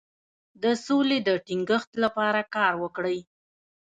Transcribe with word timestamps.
د 0.63 0.65
سولې 0.85 1.17
د 1.27 1.29
ټینګښت 1.45 1.91
لپاره 2.03 2.41
کار 2.55 2.73
وکړئ. 2.83 3.19